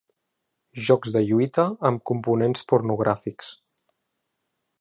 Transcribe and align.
Jocs 0.87 1.11
de 1.17 1.21
lluita 1.25 1.67
amb 1.91 2.03
components 2.13 2.67
pornogràfics. 2.73 3.55